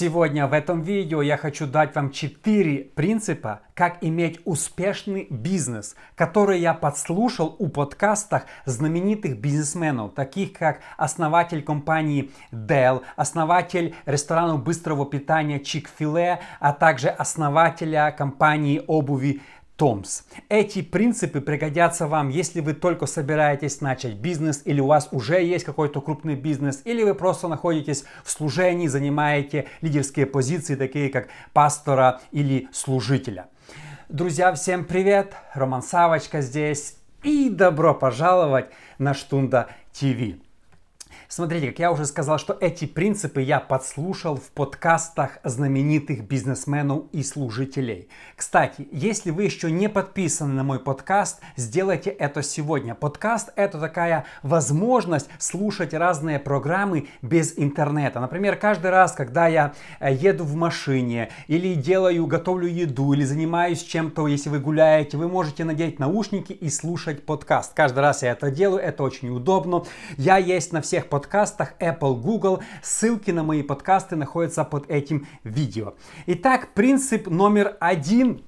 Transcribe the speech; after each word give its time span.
Сегодня 0.00 0.46
в 0.46 0.52
этом 0.52 0.82
видео 0.82 1.22
я 1.22 1.36
хочу 1.36 1.66
дать 1.66 1.92
вам 1.96 2.12
4 2.12 2.92
принципа, 2.94 3.62
как 3.74 3.98
иметь 4.00 4.38
успешный 4.44 5.26
бизнес, 5.28 5.96
которые 6.14 6.62
я 6.62 6.72
подслушал 6.72 7.56
у 7.58 7.66
подкастах 7.66 8.44
знаменитых 8.64 9.40
бизнесменов, 9.40 10.14
таких 10.14 10.52
как 10.52 10.82
основатель 10.96 11.64
компании 11.64 12.30
Dell, 12.52 13.02
основатель 13.16 13.96
ресторанов 14.06 14.62
быстрого 14.62 15.04
питания 15.04 15.58
Chick-fil-A, 15.58 16.38
а 16.60 16.72
также 16.74 17.08
основателя 17.08 18.14
компании 18.16 18.80
обуви 18.86 19.42
Томс. 19.78 20.24
Эти 20.48 20.82
принципы 20.82 21.40
пригодятся 21.40 22.08
вам, 22.08 22.30
если 22.30 22.60
вы 22.60 22.74
только 22.74 23.06
собираетесь 23.06 23.80
начать 23.80 24.14
бизнес, 24.14 24.60
или 24.64 24.80
у 24.80 24.88
вас 24.88 25.08
уже 25.12 25.40
есть 25.40 25.64
какой-то 25.64 26.00
крупный 26.00 26.34
бизнес, 26.34 26.82
или 26.84 27.04
вы 27.04 27.14
просто 27.14 27.46
находитесь 27.46 28.04
в 28.24 28.30
служении, 28.30 28.88
занимаете 28.88 29.68
лидерские 29.80 30.26
позиции, 30.26 30.74
такие 30.74 31.10
как 31.10 31.28
пастора 31.52 32.20
или 32.32 32.68
служителя. 32.72 33.46
Друзья, 34.08 34.52
всем 34.52 34.84
привет! 34.84 35.34
Роман 35.54 35.82
Савочка 35.82 36.40
здесь. 36.40 36.96
И 37.22 37.48
добро 37.48 37.94
пожаловать 37.94 38.70
на 38.98 39.14
Штунда 39.14 39.68
ТВ. 39.92 40.47
Смотрите, 41.30 41.66
как 41.66 41.78
я 41.78 41.92
уже 41.92 42.06
сказал, 42.06 42.38
что 42.38 42.56
эти 42.58 42.86
принципы 42.86 43.42
я 43.42 43.60
подслушал 43.60 44.36
в 44.36 44.50
подкастах 44.52 45.40
знаменитых 45.44 46.26
бизнесменов 46.26 47.02
и 47.12 47.22
служителей. 47.22 48.08
Кстати, 48.34 48.88
если 48.92 49.30
вы 49.30 49.44
еще 49.44 49.70
не 49.70 49.90
подписаны 49.90 50.54
на 50.54 50.64
мой 50.64 50.80
подкаст, 50.80 51.40
сделайте 51.54 52.08
это 52.08 52.42
сегодня. 52.42 52.94
Подкаст 52.94 53.50
это 53.56 53.78
такая 53.78 54.24
возможность 54.42 55.28
слушать 55.38 55.92
разные 55.92 56.38
программы 56.38 57.08
без 57.20 57.58
интернета. 57.58 58.20
Например, 58.20 58.56
каждый 58.56 58.90
раз, 58.90 59.12
когда 59.12 59.48
я 59.48 59.74
э, 60.00 60.14
еду 60.14 60.44
в 60.44 60.54
машине 60.54 61.28
или 61.46 61.74
делаю, 61.74 62.26
готовлю 62.26 62.68
еду 62.68 63.12
или 63.12 63.24
занимаюсь 63.24 63.82
чем-то, 63.82 64.28
если 64.28 64.48
вы 64.48 64.60
гуляете, 64.60 65.18
вы 65.18 65.28
можете 65.28 65.64
надеть 65.64 65.98
наушники 65.98 66.54
и 66.54 66.70
слушать 66.70 67.26
подкаст. 67.26 67.74
Каждый 67.74 67.98
раз 67.98 68.22
я 68.22 68.32
это 68.32 68.50
делаю, 68.50 68.80
это 68.80 69.02
очень 69.02 69.28
удобно. 69.28 69.84
Я 70.16 70.38
есть 70.38 70.72
на 70.72 70.80
всех 70.80 71.02
подкастах 71.02 71.17
подкастах 71.18 71.74
Apple, 71.80 72.14
Google. 72.22 72.62
Ссылки 72.80 73.32
на 73.32 73.42
мои 73.42 73.64
подкасты 73.64 74.14
находятся 74.14 74.62
под 74.62 74.88
этим 74.88 75.26
видео. 75.42 75.94
Итак, 76.26 76.74
принцип 76.74 77.26
номер 77.26 77.76
один 77.80 78.44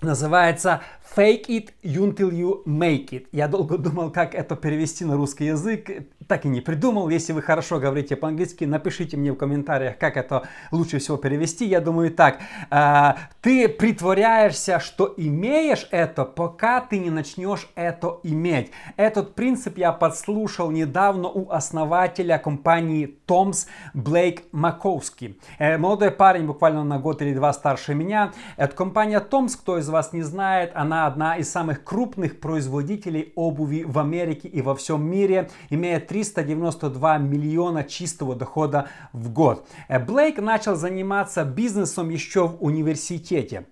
называется 0.00 0.82
Fake 1.16 1.46
it 1.48 1.72
until 1.82 2.30
you 2.30 2.62
make 2.66 3.08
it. 3.10 3.26
Я 3.32 3.48
долго 3.48 3.78
думал, 3.78 4.10
как 4.10 4.34
это 4.34 4.54
перевести 4.54 5.04
на 5.04 5.16
русский 5.16 5.46
язык, 5.46 5.88
так 6.26 6.44
и 6.44 6.48
не 6.48 6.60
придумал. 6.60 7.08
Если 7.08 7.32
вы 7.32 7.40
хорошо 7.40 7.78
говорите 7.78 8.16
по-английски, 8.16 8.64
напишите 8.64 9.16
мне 9.16 9.32
в 9.32 9.36
комментариях, 9.36 9.96
как 9.98 10.16
это 10.16 10.48
лучше 10.72 10.98
всего 10.98 11.16
перевести. 11.16 11.64
Я 11.64 11.80
думаю 11.80 12.10
так, 12.10 12.40
э, 12.70 13.14
ты 13.40 13.68
притворяешься, 13.68 14.80
что 14.80 15.14
имеешь 15.16 15.86
это, 15.90 16.24
пока 16.24 16.80
ты 16.80 16.98
не 16.98 17.10
начнешь 17.10 17.68
это 17.76 18.18
иметь. 18.24 18.72
Этот 18.96 19.34
принцип 19.34 19.78
я 19.78 19.92
подслушал 19.92 20.70
недавно 20.70 21.28
у 21.28 21.50
основателя 21.50 22.38
компании 22.38 23.06
Томс 23.06 23.68
Блейк 23.94 24.42
Маковский. 24.52 25.40
Э, 25.58 25.78
молодой 25.78 26.10
парень, 26.10 26.46
буквально 26.46 26.84
на 26.84 26.98
год 26.98 27.22
или 27.22 27.32
два 27.32 27.52
старше 27.52 27.94
меня. 27.94 28.32
Это 28.56 28.74
компания 28.74 29.20
Томс, 29.20 29.56
кто 29.56 29.78
из 29.78 29.85
вас 29.88 30.12
не 30.12 30.22
знает, 30.22 30.72
она 30.74 30.96
она 30.96 31.06
одна 31.06 31.36
из 31.36 31.50
самых 31.50 31.84
крупных 31.84 32.40
производителей 32.40 33.32
обуви 33.34 33.84
в 33.86 33.98
Америке 33.98 34.48
и 34.48 34.62
во 34.62 34.74
всем 34.74 35.04
мире, 35.04 35.50
имея 35.68 36.00
392 36.00 37.18
миллиона 37.18 37.84
чистого 37.84 38.34
дохода 38.34 38.88
в 39.12 39.30
год. 39.30 39.68
Э, 39.88 39.98
Блейк 39.98 40.38
начал 40.38 40.76
заниматься 40.76 41.44
бизнесом 41.44 42.08
еще 42.08 42.48
в 42.48 42.62
университете. 42.62 43.66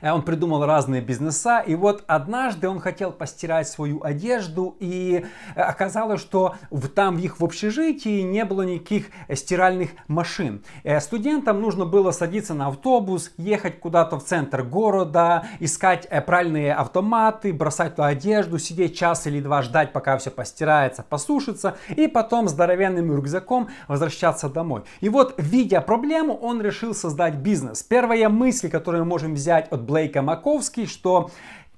Э, 0.00 0.12
он 0.12 0.22
придумал 0.22 0.64
разные 0.66 1.00
бизнеса, 1.00 1.60
и 1.60 1.74
вот 1.74 2.04
однажды 2.06 2.68
он 2.68 2.80
хотел 2.80 3.12
постирать 3.12 3.68
свою 3.68 4.02
одежду, 4.02 4.76
и 4.80 5.24
э, 5.54 5.60
оказалось, 5.60 6.20
что 6.20 6.56
в, 6.70 6.88
там 6.88 7.16
в 7.16 7.20
их 7.20 7.40
в 7.40 7.44
общежитии 7.44 8.22
не 8.22 8.44
было 8.44 8.62
никаких 8.62 9.06
э, 9.28 9.34
стиральных 9.34 9.90
машин. 10.08 10.62
Студентам 11.00 11.60
нужно 11.60 11.84
было 11.84 12.10
садиться 12.10 12.54
на 12.54 12.68
автобус, 12.68 13.32
ехать 13.36 13.80
куда-то 13.80 14.18
в 14.18 14.24
центр 14.24 14.62
города, 14.62 15.46
искать 15.60 16.08
правильные 16.26 16.74
автоматы, 16.74 17.52
бросать 17.52 17.96
ту 17.96 18.02
одежду, 18.02 18.58
сидеть 18.58 18.96
час 18.96 19.26
или 19.26 19.40
два, 19.40 19.62
ждать, 19.62 19.92
пока 19.92 20.18
все 20.18 20.30
постирается, 20.30 21.02
посушится, 21.02 21.76
и 21.88 22.06
потом 22.08 22.48
здоровенным 22.48 23.14
рюкзаком 23.14 23.68
возвращаться 23.88 24.48
домой. 24.48 24.82
И 25.00 25.08
вот, 25.08 25.34
видя 25.38 25.80
проблему, 25.80 26.34
он 26.34 26.60
решил 26.62 26.94
создать 26.94 27.36
бизнес. 27.36 27.82
Первая 27.82 28.28
мысль, 28.28 28.70
которую 28.70 29.04
мы 29.04 29.10
можем 29.10 29.34
взять 29.34 29.71
от 29.72 29.82
Блейка 29.82 30.22
Маковский, 30.22 30.86
что 30.86 31.30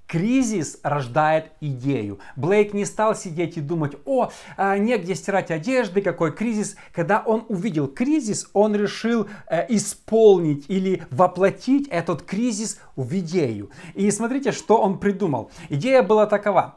Кризис 0.07 0.79
рождает 0.83 1.51
идею. 1.61 2.19
Блейк 2.37 2.75
не 2.75 2.85
стал 2.85 3.15
сидеть 3.17 3.57
и 3.57 3.61
думать, 3.61 3.97
о, 4.05 4.31
а, 4.57 4.77
негде 4.77 5.15
стирать 5.15 5.51
одежды, 5.51 6.03
какой 6.03 6.33
кризис. 6.33 6.77
Когда 6.93 7.21
он 7.21 7.47
увидел 7.49 7.89
кризис, 7.89 8.49
он 8.53 8.77
решил 8.77 9.27
э, 9.49 9.65
исполнить 9.75 10.67
или 10.69 11.03
воплотить 11.11 11.89
этот 11.89 12.23
кризис 12.23 12.81
в 12.97 13.19
идею. 13.19 13.71
И 13.95 14.11
смотрите, 14.11 14.53
что 14.53 14.77
он 14.77 14.99
придумал. 14.99 15.51
Идея 15.71 16.03
была 16.03 16.27
такова. 16.27 16.77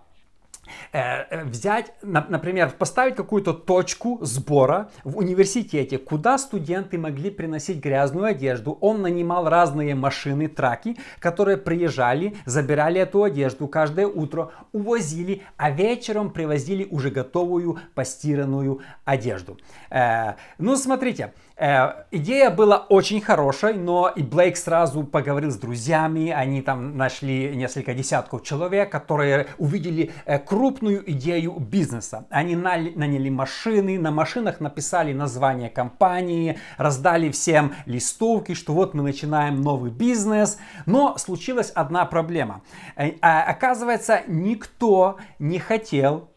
Э, 0.91 1.23
э, 1.29 1.44
взять, 1.45 1.94
например, 2.01 2.72
поставить 2.78 3.16
какую-то 3.16 3.53
точку 3.53 4.19
сбора 4.22 4.89
в 5.03 5.17
университете, 5.17 5.97
куда 5.97 6.38
студенты 6.38 6.97
могли 6.97 7.29
приносить 7.29 7.78
грязную 7.78 8.25
одежду. 8.25 8.77
Он 8.81 9.01
нанимал 9.01 9.50
разные 9.50 9.95
машины, 9.95 10.47
траки, 10.47 10.97
которые 11.19 11.57
приезжали, 11.57 12.35
забирали 12.45 13.01
эту 13.01 13.23
одежду 13.23 13.67
каждое 13.67 14.07
утро, 14.07 14.51
увозили, 14.72 15.41
а 15.57 15.72
вечером 15.72 16.31
привозили 16.31 16.88
уже 16.89 17.09
готовую 17.09 17.79
постиранную 17.95 18.81
одежду. 19.06 19.57
Э, 19.89 20.33
ну, 20.57 20.75
смотрите, 20.75 21.33
Э, 21.59 22.03
идея 22.12 22.51
была 22.51 22.78
очень 22.78 23.19
хорошей, 23.19 23.73
но 23.73 24.09
и 24.16 24.22
Блейк 24.22 24.57
сразу 24.57 25.03
поговорил 25.03 25.50
с 25.50 25.57
друзьями, 25.57 26.29
они 26.29 26.62
там 26.62 26.97
нашли 26.97 27.56
несколько 27.56 27.95
десятков 27.95 28.44
человек, 28.44 28.91
которые 28.91 29.47
увидели 29.57 30.12
э, 30.25 30.38
крупную 30.38 31.09
идею 31.12 31.53
бизнеса. 31.59 32.28
Они 32.29 32.56
наняли 32.56 33.29
машины, 33.29 33.97
на 33.97 34.12
машинах 34.12 34.59
написали 34.59 35.13
название 35.13 35.69
компании, 35.69 36.59
раздали 36.78 37.31
всем 37.31 37.74
листовки, 37.88 38.53
что 38.53 38.74
вот 38.74 38.94
мы 38.94 39.01
начинаем 39.01 39.62
новый 39.62 39.89
бизнес. 39.89 40.59
Но 40.85 41.18
случилась 41.18 41.72
одна 41.72 42.06
проблема. 42.06 42.62
Э, 42.95 43.13
а, 43.22 43.41
оказывается, 43.44 44.22
никто 44.28 45.18
не 45.39 45.57
хотел 45.57 46.29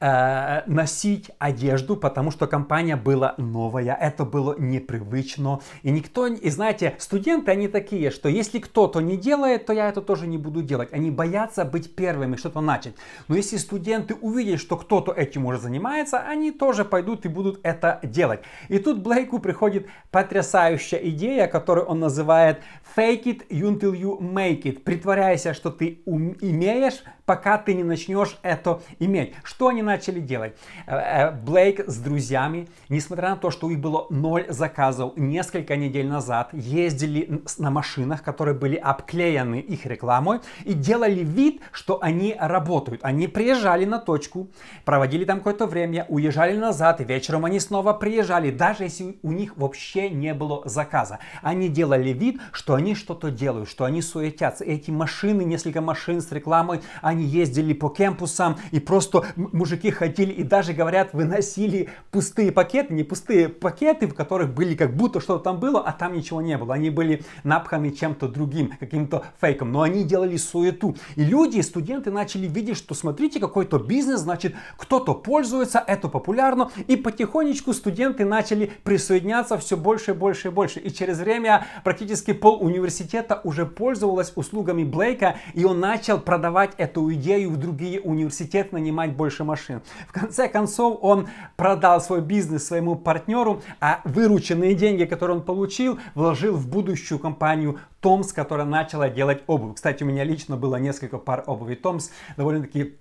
э, 0.00 0.62
носить 0.66 1.30
одежду, 1.38 1.96
потому 1.96 2.30
что 2.30 2.46
компания 2.46 2.96
была 2.96 3.34
новая, 3.38 3.96
это 4.00 4.24
было 4.24 4.56
непривычно. 4.58 5.60
И 5.82 5.90
никто, 5.90 6.26
и 6.26 6.50
знаете, 6.50 6.94
студенты, 6.98 7.50
они 7.50 7.68
такие, 7.68 8.10
что 8.10 8.28
если 8.28 8.58
кто-то 8.58 9.00
не 9.00 9.16
делает, 9.16 9.66
то 9.66 9.72
я 9.72 9.88
это 9.88 10.00
тоже 10.02 10.26
не 10.26 10.38
буду 10.38 10.62
делать. 10.62 10.92
Они 10.92 11.10
боятся 11.10 11.64
быть 11.64 11.94
первыми, 11.94 12.36
что-то 12.36 12.60
начать. 12.60 12.94
Но 13.28 13.36
если 13.36 13.56
студенты 13.56 14.14
увидят, 14.14 14.60
что 14.60 14.76
кто-то 14.76 15.12
этим 15.12 15.46
уже 15.46 15.58
занимается, 15.58 16.18
они 16.20 16.50
тоже 16.50 16.84
пойдут 16.84 17.24
и 17.26 17.28
будут 17.28 17.60
это 17.62 18.00
делать. 18.02 18.40
И 18.68 18.78
тут 18.78 19.02
Блейку 19.02 19.38
приходит 19.38 19.86
потрясающая 20.10 20.98
идея, 21.10 21.46
которую 21.46 21.86
он 21.86 22.00
называет 22.00 22.60
fake 22.96 23.24
it 23.24 23.48
until 23.50 23.92
you 23.92 24.20
make 24.20 24.62
it. 24.62 24.82
Притворяйся, 24.82 25.54
что 25.54 25.70
ты 25.70 26.02
умеешь, 26.04 27.02
пока 27.24 27.58
ты 27.58 27.74
не 27.74 27.84
начнешь 27.84 28.38
это 28.42 28.82
иметь. 28.98 29.34
Что 29.44 29.69
они 29.70 29.82
начали 29.82 30.20
делать? 30.20 30.54
Э, 30.86 30.96
э, 30.96 31.30
Блейк 31.32 31.80
с 31.88 31.96
друзьями, 31.96 32.68
несмотря 32.88 33.30
на 33.30 33.36
то, 33.36 33.50
что 33.50 33.66
у 33.66 33.70
них 33.70 33.80
было 33.80 34.06
ноль 34.10 34.46
заказов 34.48 35.16
несколько 35.16 35.76
недель 35.76 36.06
назад, 36.06 36.50
ездили 36.52 37.42
на 37.58 37.70
машинах, 37.70 38.22
которые 38.22 38.54
были 38.54 38.76
обклеены 38.76 39.60
их 39.60 39.86
рекламой 39.86 40.40
и 40.64 40.74
делали 40.74 41.20
вид, 41.20 41.62
что 41.72 42.02
они 42.02 42.36
работают. 42.38 43.00
Они 43.04 43.26
приезжали 43.26 43.84
на 43.84 43.98
точку, 43.98 44.48
проводили 44.84 45.24
там 45.24 45.38
какое-то 45.38 45.66
время, 45.66 46.06
уезжали 46.08 46.56
назад, 46.56 47.00
и 47.00 47.04
вечером 47.04 47.44
они 47.44 47.60
снова 47.60 47.92
приезжали, 47.92 48.50
даже 48.50 48.84
если 48.84 49.18
у 49.22 49.32
них 49.32 49.56
вообще 49.56 50.10
не 50.10 50.34
было 50.34 50.62
заказа. 50.64 51.18
Они 51.42 51.68
делали 51.68 52.10
вид, 52.10 52.40
что 52.52 52.74
они 52.74 52.94
что-то 52.94 53.30
делают, 53.30 53.68
что 53.68 53.84
они 53.84 54.02
суетятся. 54.02 54.64
эти 54.64 54.90
машины, 54.90 55.42
несколько 55.42 55.80
машин 55.80 56.20
с 56.20 56.32
рекламой, 56.32 56.80
они 57.02 57.24
ездили 57.24 57.72
по 57.72 57.88
кемпусам 57.88 58.58
и 58.70 58.80
просто 58.80 59.24
мужики 59.60 59.90
ходили 59.90 60.32
и 60.32 60.42
даже, 60.42 60.72
говорят, 60.72 61.12
выносили 61.12 61.90
пустые 62.10 62.50
пакеты, 62.50 62.94
не 62.94 63.04
пустые 63.04 63.50
пакеты, 63.50 64.06
в 64.06 64.14
которых 64.14 64.54
были 64.54 64.74
как 64.74 64.96
будто 64.96 65.20
что-то 65.20 65.44
там 65.44 65.60
было, 65.60 65.80
а 65.80 65.92
там 65.92 66.14
ничего 66.14 66.40
не 66.40 66.56
было. 66.56 66.74
Они 66.74 66.88
были 66.88 67.22
напханы 67.44 67.90
чем-то 67.90 68.28
другим, 68.28 68.72
каким-то 68.80 69.26
фейком, 69.38 69.70
но 69.70 69.82
они 69.82 70.02
делали 70.04 70.38
суету. 70.38 70.96
И 71.16 71.22
люди, 71.22 71.60
студенты 71.60 72.10
начали 72.10 72.46
видеть, 72.46 72.78
что 72.78 72.94
смотрите, 72.94 73.38
какой-то 73.38 73.78
бизнес, 73.78 74.20
значит, 74.20 74.54
кто-то 74.78 75.12
пользуется, 75.12 75.84
это 75.86 76.08
популярно, 76.08 76.70
и 76.86 76.96
потихонечку 76.96 77.74
студенты 77.74 78.24
начали 78.24 78.72
присоединяться 78.82 79.58
все 79.58 79.76
больше 79.76 80.12
и 80.12 80.14
больше 80.14 80.48
и 80.48 80.50
больше. 80.50 80.80
И 80.80 80.90
через 80.90 81.18
время 81.18 81.66
практически 81.84 82.32
пол 82.32 82.64
университета 82.64 83.42
уже 83.44 83.66
пользовалась 83.66 84.32
услугами 84.36 84.84
Блейка, 84.84 85.36
и 85.52 85.66
он 85.66 85.80
начал 85.80 86.18
продавать 86.18 86.70
эту 86.78 87.12
идею 87.12 87.50
в 87.50 87.58
другие 87.58 88.00
университеты, 88.00 88.74
нанимать 88.74 89.14
больше 89.14 89.44
машин. 89.50 89.82
В 90.08 90.12
конце 90.12 90.48
концов, 90.48 90.98
он 91.02 91.28
продал 91.56 92.00
свой 92.00 92.20
бизнес 92.20 92.66
своему 92.66 92.94
партнеру, 92.94 93.62
а 93.80 94.00
вырученные 94.04 94.74
деньги, 94.74 95.04
которые 95.04 95.38
он 95.38 95.42
получил, 95.42 95.98
вложил 96.14 96.56
в 96.56 96.68
будущую 96.68 97.18
компанию 97.18 97.80
Томс, 98.00 98.32
которая 98.32 98.66
начала 98.66 99.08
делать 99.08 99.42
обувь. 99.46 99.74
Кстати, 99.74 100.04
у 100.04 100.06
меня 100.06 100.24
лично 100.24 100.56
было 100.56 100.76
несколько 100.76 101.18
пар 101.18 101.42
обуви 101.46 101.74
Томс, 101.74 102.10
довольно-таки 102.36 102.96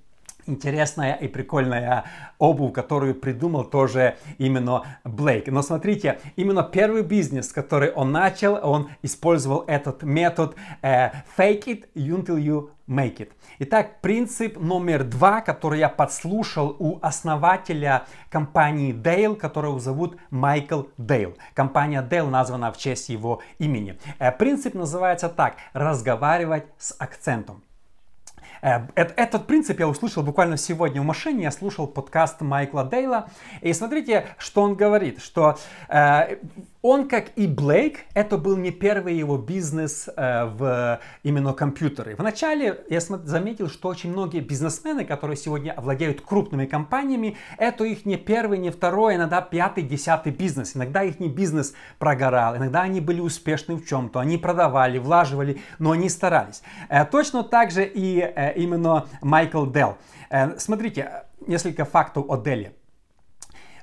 интересная 0.49 1.13
и 1.13 1.27
прикольная 1.27 2.05
обувь, 2.37 2.73
которую 2.73 3.15
придумал 3.15 3.63
тоже 3.63 4.17
именно 4.37 4.83
Блейк. 5.03 5.47
Но 5.47 5.61
смотрите, 5.61 6.19
именно 6.35 6.63
первый 6.63 7.03
бизнес, 7.03 7.51
который 7.51 7.91
он 7.91 8.11
начал, 8.11 8.59
он 8.61 8.89
использовал 9.01 9.63
этот 9.67 10.03
метод 10.03 10.55
э, 10.81 11.11
fake 11.37 11.65
it 11.65 11.85
until 11.95 12.37
you 12.37 12.69
make 12.87 13.17
it. 13.17 13.31
Итак, 13.59 14.01
принцип 14.01 14.57
номер 14.59 15.03
два, 15.03 15.41
который 15.41 15.79
я 15.79 15.89
подслушал 15.89 16.75
у 16.79 16.99
основателя 17.01 18.05
компании 18.29 18.93
Dale, 18.93 19.35
которого 19.35 19.79
зовут 19.79 20.17
Майкл 20.31 20.83
Дейл. 20.97 21.37
Компания 21.53 22.01
Dale 22.01 22.29
названа 22.29 22.71
в 22.71 22.77
честь 22.77 23.09
его 23.09 23.41
имени. 23.59 23.99
Э, 24.17 24.31
принцип 24.31 24.73
называется 24.73 25.29
так, 25.29 25.55
разговаривать 25.73 26.65
с 26.77 26.95
акцентом. 26.97 27.63
Э, 28.61 28.87
этот 28.95 29.47
принцип 29.47 29.79
я 29.79 29.87
услышал 29.87 30.23
буквально 30.23 30.57
сегодня 30.57 31.01
в 31.01 31.05
машине. 31.05 31.43
Я 31.43 31.51
слушал 31.51 31.87
подкаст 31.87 32.41
Майкла 32.41 32.83
Дейла. 32.83 33.29
И 33.61 33.73
смотрите, 33.73 34.27
что 34.37 34.61
он 34.61 34.75
говорит, 34.75 35.21
что 35.21 35.57
э, 35.87 36.37
он, 36.81 37.09
как 37.09 37.31
и 37.35 37.45
Блейк, 37.45 37.99
это 38.13 38.37
был 38.37 38.55
не 38.55 38.71
первый 38.71 39.13
его 39.13 39.37
бизнес 39.37 40.07
э, 40.15 40.45
в 40.45 40.99
именно 41.23 41.51
компьютеры. 41.53 42.15
Вначале 42.17 42.85
я 42.89 43.01
заметил, 43.01 43.67
что 43.69 43.89
очень 43.89 44.11
многие 44.11 44.39
бизнесмены, 44.39 45.03
которые 45.03 45.35
сегодня 45.35 45.73
владеют 45.77 46.21
крупными 46.21 46.65
компаниями, 46.65 47.35
это 47.57 47.83
их 47.83 48.05
не 48.05 48.15
первый, 48.15 48.59
не 48.59 48.69
второй, 48.71 49.15
иногда 49.15 49.41
пятый, 49.41 49.83
десятый 49.83 50.31
бизнес. 50.31 50.77
Иногда 50.77 51.03
их 51.03 51.19
не 51.19 51.27
бизнес 51.27 51.73
прогорал, 51.97 52.55
иногда 52.55 52.83
они 52.83 53.01
были 53.01 53.19
успешны 53.19 53.75
в 53.75 53.85
чем-то, 53.85 54.21
они 54.21 54.37
продавали, 54.37 54.99
влаживали, 54.99 55.61
но 55.79 55.91
они 55.91 56.07
старались. 56.07 56.63
Э, 56.87 57.03
точно 57.03 57.43
так 57.43 57.71
же 57.71 57.83
и 57.83 58.19
э, 58.19 58.53
именно 58.55 59.05
Майкл 59.21 59.65
Делл. 59.65 59.97
Э, 60.29 60.57
смотрите, 60.57 61.25
несколько 61.45 61.83
фактов 61.83 62.25
о 62.29 62.37
Делле. 62.37 62.73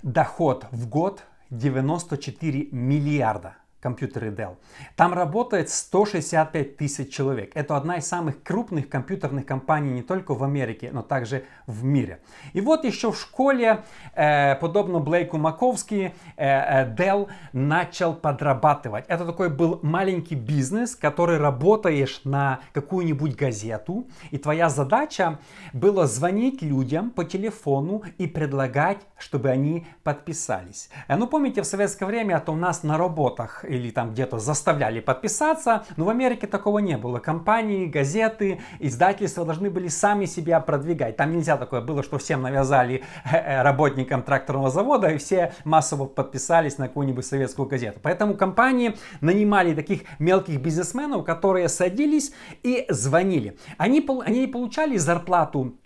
Доход 0.02 0.64
в 0.70 0.88
год– 0.88 1.22
94 1.56 2.68
миллиарда 2.70 3.56
компьютеры 3.86 4.30
Dell. 4.30 4.56
Там 4.96 5.14
работает 5.14 5.70
165 5.70 6.76
тысяч 6.76 7.14
человек. 7.14 7.52
Это 7.54 7.76
одна 7.76 7.98
из 7.98 8.06
самых 8.06 8.42
крупных 8.42 8.88
компьютерных 8.88 9.46
компаний 9.46 9.90
не 9.90 10.02
только 10.02 10.34
в 10.34 10.42
Америке, 10.42 10.90
но 10.92 11.02
также 11.02 11.44
в 11.68 11.84
мире. 11.84 12.18
И 12.54 12.60
вот 12.60 12.84
еще 12.84 13.12
в 13.12 13.16
школе, 13.16 13.84
э, 14.14 14.56
подобно 14.56 14.98
Блейку 14.98 15.38
Маковски, 15.38 16.12
э, 16.36 16.46
э, 16.46 16.94
Dell 16.96 17.28
начал 17.52 18.14
подрабатывать. 18.14 19.04
Это 19.06 19.24
такой 19.24 19.50
был 19.50 19.78
маленький 19.82 20.34
бизнес, 20.34 20.96
который 20.96 21.38
работаешь 21.38 22.22
на 22.24 22.58
какую-нибудь 22.72 23.36
газету, 23.36 24.08
и 24.32 24.38
твоя 24.38 24.68
задача 24.68 25.38
была 25.72 26.06
звонить 26.06 26.60
людям 26.62 27.10
по 27.10 27.24
телефону 27.24 28.02
и 28.18 28.26
предлагать, 28.26 28.98
чтобы 29.16 29.50
они 29.50 29.86
подписались. 30.02 30.90
Э, 31.08 31.16
ну, 31.16 31.28
помните, 31.28 31.62
в 31.62 31.66
советское 31.66 32.06
время 32.06 32.38
это 32.38 32.50
у 32.50 32.56
нас 32.56 32.82
на 32.82 32.98
работах 32.98 33.64
или 33.76 33.90
там 33.90 34.12
где-то 34.12 34.38
заставляли 34.38 35.00
подписаться, 35.00 35.84
но 35.96 36.04
в 36.04 36.08
Америке 36.08 36.46
такого 36.46 36.78
не 36.78 36.96
было. 36.96 37.18
Компании, 37.18 37.86
газеты, 37.86 38.60
издательства 38.78 39.44
должны 39.44 39.70
были 39.70 39.88
сами 39.88 40.26
себя 40.26 40.60
продвигать. 40.60 41.16
Там 41.16 41.32
нельзя 41.32 41.56
такое 41.56 41.80
было, 41.80 42.02
что 42.02 42.18
всем 42.18 42.42
навязали 42.42 43.04
э, 43.24 43.36
э, 43.36 43.62
работникам 43.62 44.22
тракторного 44.22 44.70
завода 44.70 45.08
и 45.08 45.18
все 45.18 45.52
массово 45.64 46.06
подписались 46.06 46.78
на 46.78 46.88
какую-нибудь 46.88 47.24
советскую 47.24 47.68
газету. 47.68 48.00
Поэтому 48.02 48.34
компании 48.34 48.96
нанимали 49.20 49.74
таких 49.74 50.02
мелких 50.18 50.60
бизнесменов, 50.60 51.24
которые 51.24 51.68
садились 51.68 52.32
и 52.62 52.86
звонили. 52.88 53.56
Они, 53.78 54.06
они 54.24 54.46
получали 54.46 54.96
зарплату 54.96 55.76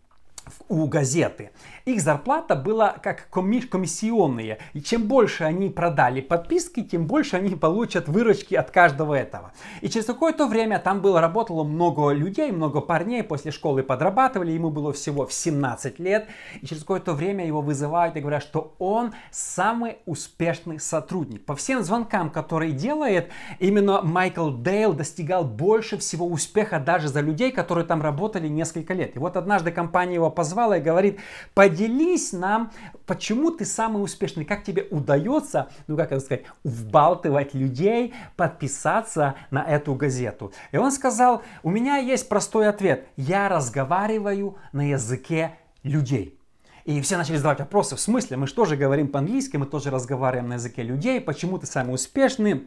у 0.68 0.86
газеты. 0.86 1.50
Их 1.84 2.00
зарплата 2.00 2.56
была 2.56 2.92
как 2.92 3.28
комиссионные. 3.30 4.58
И 4.72 4.82
чем 4.82 5.08
больше 5.08 5.44
они 5.44 5.70
продали 5.70 6.20
подписки, 6.20 6.82
тем 6.82 7.06
больше 7.06 7.36
они 7.36 7.56
получат 7.56 8.08
выручки 8.08 8.54
от 8.54 8.70
каждого 8.70 9.14
этого. 9.14 9.52
И 9.80 9.88
через 9.88 10.06
какое-то 10.06 10.46
время 10.46 10.78
там 10.78 11.00
было, 11.00 11.20
работало 11.20 11.64
много 11.64 12.10
людей, 12.10 12.52
много 12.52 12.80
парней, 12.80 13.22
после 13.22 13.50
школы 13.50 13.82
подрабатывали, 13.82 14.52
ему 14.52 14.70
было 14.70 14.92
всего 14.92 15.26
в 15.26 15.32
17 15.32 15.98
лет. 15.98 16.28
И 16.60 16.66
через 16.66 16.82
какое-то 16.82 17.12
время 17.12 17.46
его 17.46 17.60
вызывают 17.60 18.16
и 18.16 18.20
говорят, 18.20 18.42
что 18.42 18.74
он 18.78 19.12
самый 19.30 19.98
успешный 20.06 20.78
сотрудник. 20.78 21.44
По 21.44 21.54
всем 21.54 21.82
звонкам, 21.82 22.30
которые 22.30 22.72
делает, 22.72 23.30
именно 23.58 24.02
Майкл 24.02 24.50
Дейл 24.50 24.92
достигал 24.92 25.44
больше 25.44 25.98
всего 25.98 26.26
успеха 26.26 26.78
даже 26.78 27.08
за 27.08 27.20
людей, 27.20 27.52
которые 27.52 27.84
там 27.86 28.02
работали 28.02 28.48
несколько 28.48 28.94
лет. 28.94 29.16
И 29.16 29.18
вот 29.18 29.36
однажды 29.36 29.70
компания 29.70 30.14
его 30.14 30.30
позвала 30.40 30.78
и 30.78 30.80
говорит, 30.80 31.20
поделись 31.52 32.32
нам, 32.32 32.72
почему 33.04 33.50
ты 33.50 33.66
самый 33.66 34.02
успешный, 34.02 34.46
как 34.46 34.64
тебе 34.64 34.86
удается, 34.90 35.68
ну 35.86 35.98
как 35.98 36.12
это 36.12 36.20
сказать, 36.24 36.44
вбалтывать 36.64 37.52
людей, 37.52 38.14
подписаться 38.36 39.34
на 39.50 39.62
эту 39.62 39.94
газету. 39.94 40.52
И 40.72 40.78
он 40.78 40.92
сказал, 40.92 41.42
у 41.62 41.68
меня 41.68 41.98
есть 41.98 42.26
простой 42.30 42.70
ответ, 42.70 43.06
я 43.16 43.50
разговариваю 43.50 44.56
на 44.72 44.88
языке 44.88 45.58
людей. 45.82 46.40
И 46.86 46.98
все 47.02 47.18
начали 47.18 47.36
задавать 47.36 47.58
вопросы, 47.58 47.96
в 47.96 48.00
смысле, 48.00 48.38
мы 48.38 48.46
же 48.46 48.54
тоже 48.54 48.76
говорим 48.76 49.08
по-английски, 49.08 49.58
мы 49.58 49.66
тоже 49.66 49.90
разговариваем 49.90 50.48
на 50.48 50.54
языке 50.54 50.82
людей, 50.82 51.20
почему 51.20 51.58
ты 51.58 51.66
самый 51.66 51.94
успешный, 51.94 52.66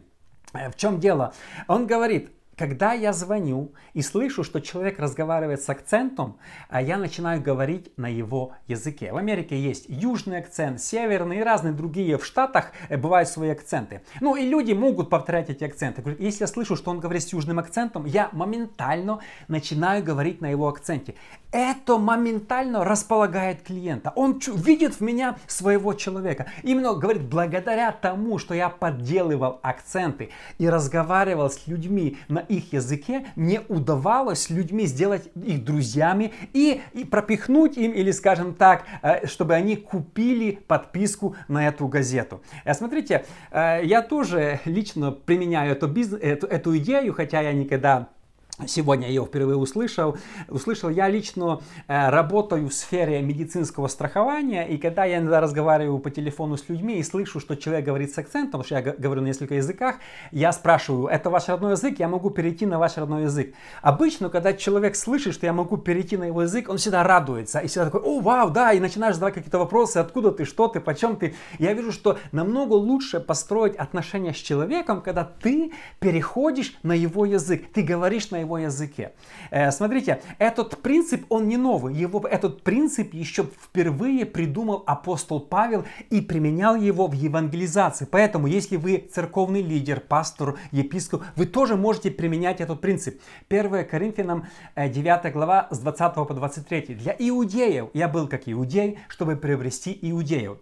э, 0.53 0.69
в 0.69 0.75
чем 0.75 0.99
дело? 0.99 1.33
Он 1.67 1.87
говорит, 1.87 2.29
когда 2.57 2.93
я 2.93 3.13
звоню 3.13 3.73
и 3.93 4.01
слышу, 4.01 4.43
что 4.43 4.59
человек 4.59 4.99
разговаривает 4.99 5.61
с 5.61 5.69
акцентом, 5.69 6.37
а 6.69 6.81
я 6.81 6.97
начинаю 6.97 7.41
говорить 7.41 7.91
на 7.97 8.07
его 8.07 8.53
языке. 8.67 9.11
В 9.11 9.17
Америке 9.17 9.59
есть 9.59 9.85
южный 9.87 10.39
акцент, 10.39 10.81
северный 10.81 11.39
и 11.39 11.43
разные 11.43 11.73
другие. 11.73 12.17
В 12.17 12.25
Штатах 12.25 12.71
э, 12.89 12.97
бывают 12.97 13.29
свои 13.29 13.49
акценты. 13.49 14.01
Ну 14.21 14.35
и 14.35 14.45
люди 14.45 14.73
могут 14.73 15.09
повторять 15.09 15.49
эти 15.49 15.63
акценты. 15.63 16.03
Если 16.19 16.43
я 16.43 16.47
слышу, 16.47 16.75
что 16.75 16.91
он 16.91 16.99
говорит 16.99 17.23
с 17.23 17.33
южным 17.33 17.59
акцентом, 17.59 18.05
я 18.05 18.29
моментально 18.31 19.19
начинаю 19.47 20.03
говорить 20.03 20.41
на 20.41 20.47
его 20.47 20.67
акценте. 20.67 21.15
Это 21.51 21.99
моментально 21.99 22.83
располагает 22.83 23.61
клиента. 23.61 24.11
Он 24.15 24.39
видит 24.55 24.95
в 24.95 25.01
меня 25.01 25.37
своего 25.45 25.93
человека. 25.93 26.47
Именно 26.63 26.95
говорит, 26.95 27.23
благодаря 27.23 27.91
тому, 27.91 28.39
что 28.39 28.55
я 28.55 28.69
подделывал 28.69 29.59
акценты 29.61 30.31
и 30.57 30.67
разговаривал 30.67 31.51
с 31.51 31.67
людьми 31.67 32.17
на 32.27 32.39
их 32.57 32.73
языке, 32.73 33.25
мне 33.35 33.61
удавалось 33.67 34.49
людьми 34.49 34.85
сделать 34.85 35.29
их 35.35 35.63
друзьями 35.63 36.33
и, 36.53 36.81
и 36.93 37.05
пропихнуть 37.05 37.77
им, 37.77 37.91
или 37.91 38.11
скажем 38.11 38.53
так, 38.53 38.85
э, 39.01 39.27
чтобы 39.27 39.53
они 39.55 39.75
купили 39.75 40.51
подписку 40.67 41.35
на 41.47 41.67
эту 41.67 41.87
газету. 41.87 42.41
Э, 42.65 42.73
смотрите, 42.73 43.25
э, 43.51 43.81
я 43.83 44.01
тоже 44.01 44.59
лично 44.65 45.11
применяю 45.11 45.73
эту, 45.73 45.87
бизнес, 45.87 46.21
эту, 46.21 46.47
эту 46.47 46.77
идею, 46.77 47.13
хотя 47.13 47.41
я 47.41 47.53
никогда 47.53 48.09
Сегодня 48.67 49.07
я 49.07 49.15
его 49.15 49.25
впервые 49.25 49.57
услышал. 49.57 50.15
Услышал, 50.47 50.89
я 50.89 51.09
лично 51.09 51.61
э, 51.87 52.09
работаю 52.09 52.69
в 52.69 52.73
сфере 52.73 53.19
медицинского 53.19 53.87
страхования, 53.87 54.67
и 54.67 54.77
когда 54.77 55.05
я 55.05 55.17
иногда 55.17 55.41
разговариваю 55.41 55.97
по 55.97 56.11
телефону 56.11 56.55
с 56.55 56.69
людьми 56.69 56.99
и 56.99 57.03
слышу, 57.03 57.39
что 57.39 57.55
человек 57.55 57.85
говорит 57.85 58.13
с 58.13 58.17
акцентом, 58.19 58.61
потому 58.61 58.63
что 58.63 58.75
я 58.75 58.81
говорю 58.81 59.21
на 59.21 59.27
нескольких 59.27 59.55
языках, 59.55 59.95
я 60.31 60.51
спрашиваю, 60.51 61.07
это 61.07 61.31
ваш 61.31 61.47
родной 61.47 61.71
язык, 61.71 61.97
я 61.97 62.07
могу 62.07 62.29
перейти 62.29 62.67
на 62.67 62.77
ваш 62.77 62.95
родной 62.97 63.23
язык. 63.23 63.55
Обычно, 63.81 64.29
когда 64.29 64.53
человек 64.53 64.95
слышит, 64.95 65.33
что 65.33 65.47
я 65.47 65.53
могу 65.53 65.77
перейти 65.77 66.15
на 66.15 66.25
его 66.25 66.43
язык, 66.43 66.69
он 66.69 66.77
всегда 66.77 67.03
радуется, 67.03 67.57
и 67.57 67.65
всегда 67.65 67.85
такой, 67.85 68.01
о, 68.01 68.19
вау, 68.19 68.51
да, 68.51 68.71
и 68.71 68.79
начинаешь 68.79 69.15
задавать 69.15 69.33
какие-то 69.33 69.57
вопросы, 69.57 69.97
откуда 69.97 70.31
ты, 70.31 70.45
что 70.45 70.67
ты, 70.67 70.79
почем 70.79 71.15
ты. 71.15 71.33
Я 71.57 71.73
вижу, 71.73 71.91
что 71.91 72.19
намного 72.31 72.73
лучше 72.73 73.19
построить 73.19 73.75
отношения 73.75 74.31
с 74.31 74.37
человеком, 74.37 75.01
когда 75.01 75.23
ты 75.23 75.71
переходишь 75.99 76.77
на 76.83 76.93
его 76.93 77.25
язык, 77.25 77.71
ты 77.73 77.81
говоришь 77.81 78.29
на 78.29 78.42
его 78.43 78.57
языке. 78.57 79.13
Э, 79.51 79.71
смотрите, 79.71 80.21
этот 80.39 80.81
принцип, 80.81 81.25
он 81.29 81.47
не 81.47 81.57
новый. 81.57 81.93
Его, 81.93 82.19
этот 82.27 82.63
принцип 82.63 83.13
еще 83.13 83.43
впервые 83.43 84.25
придумал 84.25 84.83
апостол 84.85 85.39
Павел 85.39 85.85
и 86.09 86.21
применял 86.21 86.75
его 86.75 87.07
в 87.07 87.13
евангелизации. 87.13 88.05
Поэтому, 88.05 88.47
если 88.47 88.77
вы 88.77 89.09
церковный 89.11 89.61
лидер, 89.61 89.99
пастор, 89.99 90.57
епископ, 90.71 91.23
вы 91.35 91.45
тоже 91.45 91.75
можете 91.75 92.11
применять 92.11 92.61
этот 92.61 92.81
принцип. 92.81 93.19
1 93.49 93.87
Коринфянам 93.87 94.45
9 94.75 95.33
глава 95.33 95.67
с 95.71 95.79
20 95.79 96.13
по 96.13 96.33
23. 96.33 96.95
Для 96.95 97.15
иудеев 97.17 97.89
я 97.93 98.07
был 98.07 98.27
как 98.27 98.47
иудей, 98.47 98.99
чтобы 99.07 99.35
приобрести 99.35 99.97
иудеев 100.01 100.57